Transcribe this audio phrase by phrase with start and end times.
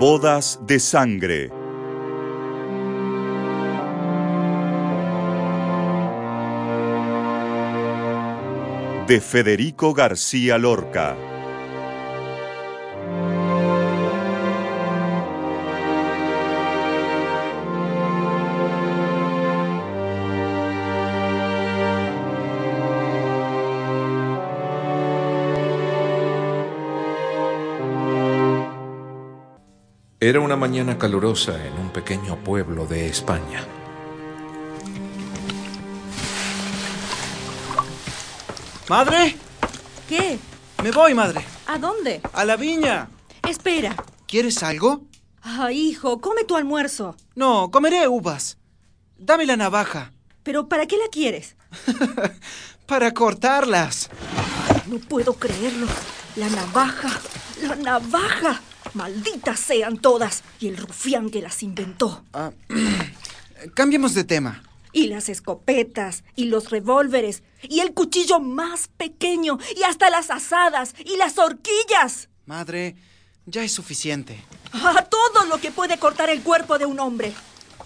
[0.00, 1.50] Bodas de Sangre.
[9.06, 11.39] De Federico García Lorca.
[30.22, 33.64] Era una mañana calurosa en un pequeño pueblo de España.
[38.90, 39.34] ¿Madre?
[40.06, 40.38] ¿Qué?
[40.82, 41.42] Me voy, madre.
[41.66, 42.20] ¿A dónde?
[42.34, 43.08] A la viña.
[43.48, 43.96] Espera.
[44.26, 45.06] ¿Quieres algo?
[45.40, 47.16] Ah, hijo, come tu almuerzo.
[47.34, 48.58] No, comeré uvas.
[49.16, 50.12] Dame la navaja.
[50.42, 51.56] ¿Pero para qué la quieres?
[52.86, 54.10] Para cortarlas.
[54.86, 55.86] No puedo creerlo.
[56.36, 57.08] La navaja.
[57.62, 58.60] La navaja.
[58.94, 60.42] Malditas sean todas.
[60.60, 62.24] Y el rufián que las inventó.
[62.32, 62.52] Ah,
[63.74, 64.62] cambiemos de tema.
[64.92, 70.94] Y las escopetas, y los revólveres, y el cuchillo más pequeño, y hasta las asadas,
[71.04, 72.28] y las horquillas.
[72.46, 72.96] Madre,
[73.46, 74.44] ya es suficiente.
[74.72, 77.32] Ah, todo lo que puede cortar el cuerpo de un hombre.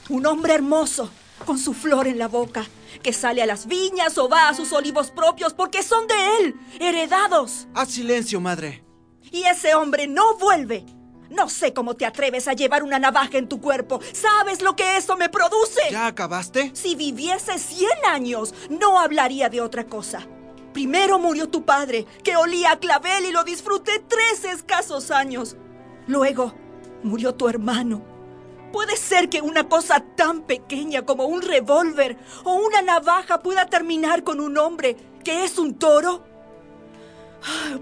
[0.09, 1.11] Un hombre hermoso,
[1.45, 2.67] con su flor en la boca,
[3.03, 6.55] que sale a las viñas o va a sus olivos propios porque son de él,
[6.81, 7.67] heredados.
[7.75, 8.84] Haz silencio, madre.
[9.31, 10.85] Y ese hombre no vuelve.
[11.31, 14.01] No sé cómo te atreves a llevar una navaja en tu cuerpo.
[14.13, 15.81] ¿Sabes lo que eso me produce?
[15.91, 16.71] ¿Ya acabaste?
[16.75, 20.27] Si viviese 100 años, no hablaría de otra cosa.
[20.73, 25.57] Primero murió tu padre, que olía a clavel y lo disfruté tres escasos años.
[26.07, 26.55] Luego
[27.03, 28.03] murió tu hermano.
[28.73, 34.25] ¿Puede ser que una cosa tan pequeña como un revólver o una navaja pueda terminar
[34.25, 36.25] con un hombre que es un toro?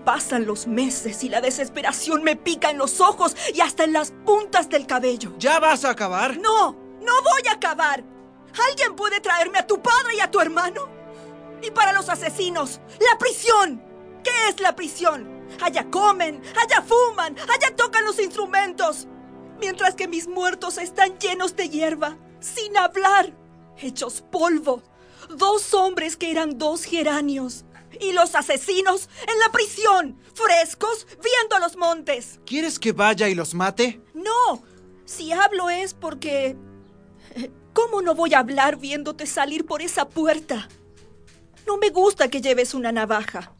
[0.05, 4.13] Pasan los meses y la desesperación me pica en los ojos y hasta en las
[4.25, 5.33] puntas del cabello.
[5.39, 6.37] ¿Ya vas a acabar?
[6.39, 8.05] No, no voy a acabar.
[8.69, 10.89] ¿Alguien puede traerme a tu padre y a tu hermano?
[11.63, 13.83] Y para los asesinos, la prisión.
[14.25, 15.47] ¿Qué es la prisión?
[15.61, 19.07] Allá comen, allá fuman, allá tocan los instrumentos.
[19.61, 23.33] Mientras que mis muertos están llenos de hierba, sin hablar,
[23.77, 24.83] hechos polvo.
[25.29, 27.65] Dos hombres que eran dos geranios.
[28.01, 32.41] Y los asesinos en la prisión, frescos, viendo los montes.
[32.47, 34.01] ¿Quieres que vaya y los mate?
[34.15, 34.63] No,
[35.05, 36.57] si hablo es porque...
[37.73, 40.69] ¿Cómo no voy a hablar viéndote salir por esa puerta?
[41.67, 43.55] No me gusta que lleves una navaja.